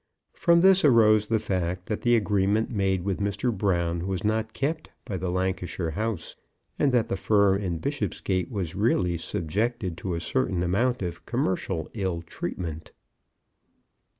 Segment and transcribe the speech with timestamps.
[0.33, 3.55] From this arose the fact that the agreement made with Mr.
[3.55, 6.35] Brown was not kept by the Lancashire house,
[6.79, 11.87] and that the firm in Bishopsgate was really subjected to a certain amount of commercial
[11.93, 12.91] ill treatment.